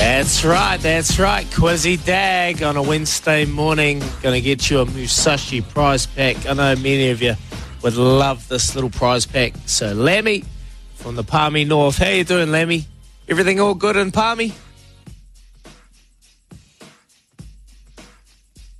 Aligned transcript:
That's 0.00 0.44
right, 0.46 0.78
that's 0.78 1.18
right. 1.18 1.44
Quizzy 1.48 2.02
Dag 2.02 2.62
on 2.62 2.76
a 2.78 2.82
Wednesday 2.82 3.44
morning. 3.44 3.98
Going 4.22 4.34
to 4.34 4.40
get 4.40 4.70
you 4.70 4.80
a 4.80 4.86
Musashi 4.86 5.60
prize 5.60 6.06
pack. 6.06 6.46
I 6.46 6.54
know 6.54 6.74
many 6.76 7.10
of 7.10 7.20
you 7.20 7.34
would 7.82 7.96
love 7.96 8.48
this 8.48 8.74
little 8.74 8.88
prize 8.88 9.26
pack. 9.26 9.52
So, 9.66 9.92
Lemmy 9.92 10.44
from 10.94 11.16
the 11.16 11.22
Palmy 11.22 11.64
North. 11.66 11.98
How 11.98 12.08
you 12.08 12.24
doing, 12.24 12.50
Lemmy? 12.50 12.86
Everything 13.28 13.60
all 13.60 13.74
good 13.74 13.96
in 13.96 14.10
Palmy? 14.10 14.52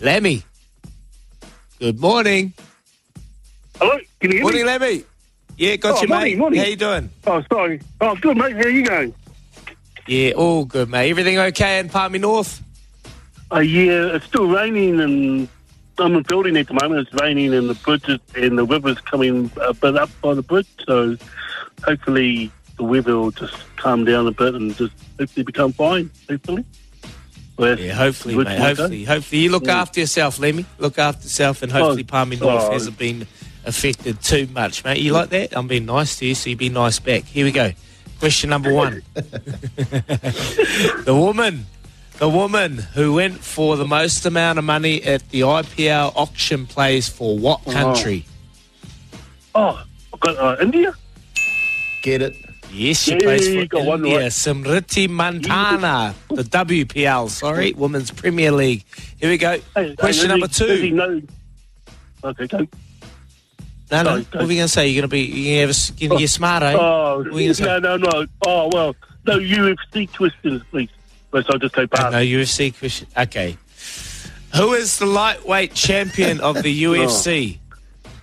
Lemmy. 0.00 0.42
Good 1.78 2.00
morning. 2.00 2.54
Hello, 3.78 3.98
can 4.20 4.30
you 4.30 4.36
hear 4.38 4.42
Morning, 4.44 4.60
me? 4.62 4.66
Lemmy. 4.66 5.04
Yeah, 5.58 5.76
got 5.76 5.98
Oh, 5.98 6.02
you, 6.02 6.08
morning, 6.08 6.24
mate. 6.32 6.38
morning. 6.38 6.60
How 6.60 6.66
you 6.66 6.76
doing? 6.76 7.10
Oh, 7.26 7.42
sorry. 7.52 7.80
Oh, 8.00 8.16
good, 8.16 8.36
mate. 8.38 8.56
How 8.56 8.62
are 8.62 8.68
you 8.70 8.84
going? 8.86 9.14
Yeah, 10.06 10.32
all 10.32 10.64
good, 10.64 10.88
mate. 10.88 11.10
Everything 11.10 11.38
okay 11.38 11.78
in 11.78 11.88
Palmy 11.88 12.18
North? 12.18 12.62
Uh, 13.52 13.60
yeah, 13.60 14.14
it's 14.16 14.24
still 14.26 14.46
raining, 14.48 15.00
and 15.00 15.48
I'm 15.98 16.16
in 16.16 16.22
building 16.22 16.56
at 16.56 16.66
the 16.68 16.74
moment. 16.74 17.06
It's 17.06 17.20
raining, 17.20 17.54
and 17.54 17.68
the 17.68 17.74
bridges 17.74 18.18
and 18.34 18.58
the 18.58 18.64
river's 18.64 18.98
coming 19.00 19.50
a 19.60 19.74
bit 19.74 19.96
up 19.96 20.10
by 20.20 20.34
the 20.34 20.42
bridge. 20.42 20.66
So 20.86 21.16
hopefully 21.84 22.50
the 22.76 22.84
weather 22.84 23.16
will 23.16 23.30
just 23.30 23.54
calm 23.76 24.04
down 24.04 24.26
a 24.26 24.32
bit 24.32 24.54
and 24.54 24.74
just 24.76 24.94
hopefully 25.18 25.44
become 25.44 25.72
fine. 25.72 26.10
Hopefully. 26.28 26.64
Well, 27.58 27.78
Yeah, 27.78 27.92
hopefully, 27.92 28.34
mate. 28.34 28.58
Hopefully, 28.58 29.04
hopefully 29.04 29.42
you 29.42 29.50
look 29.50 29.66
Yeah. 29.66 29.82
after 29.82 30.00
yourself, 30.00 30.38
Lemmy. 30.38 30.64
Look 30.78 30.98
after 30.98 31.24
yourself, 31.24 31.62
and 31.62 31.70
hopefully, 31.70 32.02
Oh, 32.02 32.10
Palmy 32.10 32.36
North 32.36 32.64
oh. 32.64 32.72
hasn't 32.72 32.98
been 32.98 33.26
affected 33.64 34.20
too 34.22 34.48
much, 34.52 34.82
mate. 34.84 34.98
You 34.98 35.12
like 35.12 35.28
that? 35.28 35.50
I'm 35.56 35.68
being 35.68 35.84
nice 35.86 36.16
to 36.18 36.26
you, 36.26 36.34
so 36.34 36.50
you 36.50 36.56
be 36.56 36.70
nice 36.70 36.98
back. 36.98 37.24
Here 37.24 37.44
we 37.44 37.52
go. 37.52 37.72
Question 38.22 38.50
number 38.50 38.72
one: 38.72 39.02
the 39.14 41.06
woman, 41.08 41.66
the 42.20 42.28
woman 42.28 42.78
who 42.78 43.14
went 43.14 43.34
for 43.42 43.76
the 43.76 43.84
most 43.84 44.24
amount 44.26 44.60
of 44.60 44.64
money 44.64 45.02
at 45.02 45.28
the 45.30 45.40
IPL 45.40 46.12
auction 46.14 46.68
plays 46.68 47.08
for 47.08 47.36
what 47.36 47.64
country? 47.64 48.24
Oh, 49.56 49.82
I've 50.14 50.20
got 50.20 50.36
uh, 50.38 50.56
India. 50.62 50.94
Get 52.04 52.22
it? 52.22 52.36
Yes, 52.70 52.98
she 53.02 53.14
Yeah, 53.14 53.18
plays 53.18 53.48
for 53.54 53.66
got 53.66 53.86
one 53.86 54.04
India. 54.04 54.20
right. 54.20 54.26
Smriti 54.30 55.08
Mandhana, 55.08 56.14
the 56.28 56.44
WPL. 56.44 57.28
Sorry, 57.28 57.72
Women's 57.72 58.12
Premier 58.12 58.52
League. 58.52 58.84
Here 59.18 59.30
we 59.30 59.36
go. 59.36 59.58
Hey, 59.74 59.96
Question 59.96 60.26
hey, 60.26 60.28
number 60.28 60.46
he- 60.46 60.52
does 60.52 60.80
he 60.80 60.90
two. 60.90 60.94
know- 60.94 61.22
Okay, 62.22 62.46
go. 62.46 62.68
No, 63.92 64.02
no. 64.02 64.10
Sorry, 64.10 64.22
What 64.22 64.34
were 64.34 64.40
you 64.52 64.56
going 64.58 64.66
to 64.66 64.68
say? 64.68 64.88
You're 64.88 65.02
going 65.02 65.08
to 65.10 65.12
be, 65.12 65.20
you're 65.20 65.66
going 65.66 65.74
to 65.74 66.16
get 66.18 66.30
smart, 66.30 66.62
eh? 66.64 66.74
Oh, 66.76 67.18
What 67.18 67.32
were 67.32 67.40
you 67.40 67.46
gonna 67.48 67.54
say? 67.54 67.64
no, 67.64 67.78
no, 67.78 67.96
no. 67.96 68.26
Oh, 68.46 68.70
well, 68.72 68.96
no 69.26 69.38
UFC 69.38 70.12
questions, 70.12 70.62
please. 70.70 70.88
But 71.30 71.48
I'll 71.50 71.58
just 71.58 71.74
go 71.74 71.86
past. 71.86 72.10
no, 72.12 72.18
UFC 72.18 72.76
question. 72.76 73.06
Okay. 73.16 73.56
Who 74.56 74.72
is 74.74 74.98
the 74.98 75.06
lightweight 75.06 75.74
champion 75.74 76.40
of 76.40 76.62
the 76.62 76.82
UFC? 76.84 77.58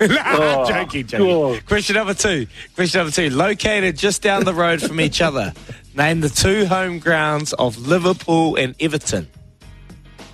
Oh, 0.00 0.66
joking, 0.66 1.06
joking. 1.06 1.26
God. 1.28 1.66
Question 1.66 1.96
number 1.96 2.14
two. 2.14 2.46
Question 2.74 3.00
number 3.00 3.12
two. 3.12 3.28
Located 3.28 3.98
just 3.98 4.22
down 4.22 4.44
the 4.44 4.54
road 4.54 4.80
from 4.80 4.98
each 5.02 5.20
other, 5.20 5.52
name 5.94 6.22
the 6.22 6.30
two 6.30 6.64
home 6.64 6.98
grounds 6.98 7.52
of 7.52 7.76
Liverpool 7.76 8.56
and 8.56 8.74
Everton. 8.80 9.28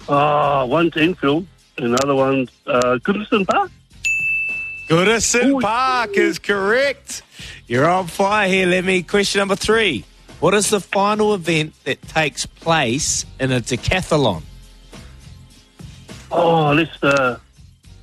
Oh, 0.08 0.64
one's 0.66 0.96
Anfield, 0.96 1.44
and 1.76 1.92
the 1.92 1.98
other 2.04 2.14
one's 2.14 2.50
uh, 2.68 2.98
Goodison 3.02 3.46
Park. 3.48 3.72
Goodison. 4.88 5.60
Park 5.60 6.16
is 6.16 6.38
correct. 6.38 7.22
You're 7.66 7.88
on 7.88 8.06
fire 8.06 8.48
here, 8.48 8.66
Lemmy. 8.66 9.02
Question 9.02 9.40
number 9.40 9.56
three. 9.56 10.04
What 10.40 10.54
is 10.54 10.70
the 10.70 10.80
final 10.80 11.34
event 11.34 11.74
that 11.84 12.00
takes 12.02 12.46
place 12.46 13.26
in 13.38 13.52
a 13.52 13.60
decathlon? 13.60 14.42
Oh, 16.30 16.74
that's 16.74 17.02
uh, 17.02 17.38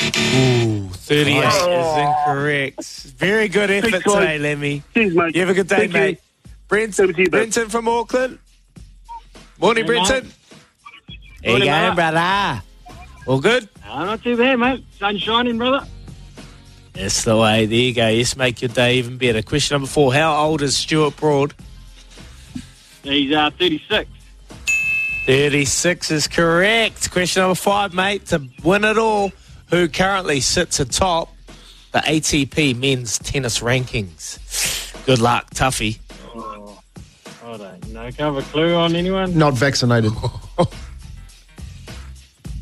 Ooh, 0.00 0.88
38 0.92 1.40
Nice. 1.40 1.56
is 1.56 1.96
incorrect. 1.98 2.84
Very 3.18 3.48
good 3.48 3.70
effort 3.70 3.90
Big 3.92 4.02
try. 4.02 4.20
today, 4.20 4.38
Lemmy. 4.38 4.82
Cheers, 4.94 5.14
mate. 5.14 5.34
You 5.34 5.40
have 5.40 5.50
a 5.50 5.54
good 5.54 5.66
day, 5.68 5.76
Thank 5.88 5.94
you. 5.94 6.00
mate. 6.00 6.20
Brenton, 6.68 7.04
Over 7.04 7.12
to 7.14 7.18
you, 7.20 7.26
bud. 7.26 7.30
Brenton 7.38 7.68
from 7.68 7.88
Auckland. 7.88 8.38
Morning, 9.60 9.84
Hey, 9.84 9.88
Brenton. 9.88 10.24
mate. 10.24 10.32
How 11.08 11.14
you 11.44 11.50
Morning, 11.50 11.68
going, 11.68 11.88
mate. 11.88 11.94
brother? 11.96 12.62
All 13.26 13.40
good? 13.40 13.68
Uh, 13.88 14.04
not 14.04 14.22
too 14.22 14.36
bad, 14.36 14.56
mate. 14.58 14.84
Sun 14.98 15.18
shining, 15.18 15.58
brother. 15.58 15.84
That's 16.92 17.24
the 17.24 17.36
way. 17.36 17.66
There 17.66 17.78
you 17.78 17.94
go. 17.94 18.08
Yes, 18.08 18.36
make 18.36 18.60
your 18.62 18.68
day 18.70 18.98
even 18.98 19.18
better. 19.18 19.42
Question 19.42 19.74
number 19.76 19.88
four. 19.88 20.12
How 20.14 20.34
old 20.44 20.62
is 20.62 20.76
Stuart 20.76 21.16
Broad? 21.16 21.54
He's 23.02 23.32
uh, 23.32 23.50
36. 23.58 24.08
36 25.26 26.10
is 26.10 26.26
correct. 26.28 27.10
Question 27.10 27.42
number 27.42 27.54
five, 27.54 27.94
mate. 27.94 28.26
To 28.26 28.42
win 28.64 28.84
it 28.84 28.98
all, 28.98 29.30
who 29.70 29.88
currently 29.88 30.40
sits 30.40 30.80
atop 30.80 31.32
the 31.92 31.98
ATP 31.98 32.76
men's 32.78 33.18
tennis 33.18 33.60
rankings? 33.60 34.38
Good 35.06 35.20
luck, 35.20 35.50
Tuffy. 35.50 35.98
Oh, 36.34 36.80
I 37.44 37.56
don't 37.56 37.92
know. 37.92 38.10
Can 38.10 38.20
I 38.20 38.24
have 38.24 38.36
a 38.36 38.42
clue 38.42 38.74
on 38.74 38.94
anyone? 38.96 39.36
Not 39.36 39.54
vaccinated. 39.54 40.12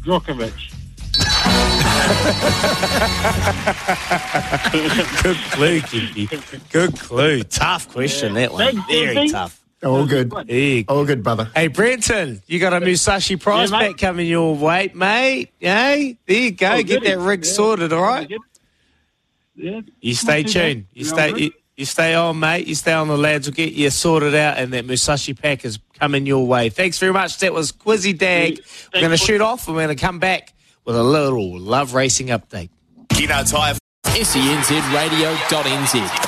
Djokovic. 0.05 0.73
Good 5.23 5.37
clue, 5.53 5.81
Kimpy. 5.81 6.71
Good 6.73 6.99
clue. 6.99 7.43
Tough 7.43 7.89
question, 7.89 8.35
that 8.35 8.53
one. 8.53 8.65
Thanks, 8.75 8.87
Very 8.91 9.17
Kimpy. 9.17 9.33
tough. 9.33 9.61
All 9.87 10.07
good. 10.07 10.31
There 10.31 10.57
you 10.57 10.85
go. 10.85 10.95
All 10.95 11.05
good, 11.05 11.23
brother. 11.23 11.51
Hey, 11.55 11.69
Brenton, 11.69 12.43
you 12.47 12.59
got 12.59 12.73
a 12.73 12.81
Musashi 12.81 13.37
prize 13.37 13.71
Yeah, 13.71 13.79
pack 13.81 13.99
coming 13.99 14.27
your 14.27 14.55
way, 14.55 14.91
mate. 14.95 15.51
Hey, 15.59 16.19
there 16.27 16.37
you 16.39 16.51
go. 16.53 16.73
Oh, 16.75 16.83
Get 16.83 17.03
that 17.05 17.19
rig 17.19 17.45
Yeah. 17.45 17.51
sorted, 17.53 17.93
all 17.93 18.03
right? 18.03 18.31
Yeah. 19.55 19.81
You 20.01 20.15
stay 20.15 20.43
Not 20.43 20.49
too 20.51 20.59
bad. 20.59 20.73
tuned. 20.73 20.85
You 20.93 21.05
stay. 21.05 21.35
You, 21.39 21.51
you 21.77 21.85
stay 21.85 22.15
on, 22.15 22.39
mate. 22.39 22.67
You 22.67 22.75
stay 22.75 22.93
on. 22.93 23.09
The 23.09 23.17
lads 23.19 23.47
will 23.47 23.55
get 23.55 23.73
you 23.73 23.89
sorted 23.91 24.35
out, 24.35 24.59
and 24.59 24.73
that 24.73 24.85
Musashi 24.87 25.35
pack 25.35 25.65
is 25.65 25.79
coming 25.99 26.27
your 26.27 26.47
way. 26.47 26.69
Thanks 26.69 26.99
very 26.99 27.13
much. 27.13 27.39
That 27.39 27.53
was 27.55 27.73
Quizzy 27.73 28.17
Dag. 28.17 28.61
We're 28.93 29.01
going 29.01 29.11
to 29.13 29.17
shoot 29.17 29.41
off, 29.41 29.67
and 29.67 29.77
we're 29.77 29.85
going 29.85 29.97
to 29.97 30.01
come 30.01 30.19
back 30.19 30.53
with 30.85 30.97
a 30.97 31.03
little 31.03 31.59
love 31.59 31.95
racing 31.95 32.29
update. 32.29 32.71
Kino 33.11 33.43
Tire 33.45 33.77
senz 34.05 34.71
radio.nz. 34.95 36.26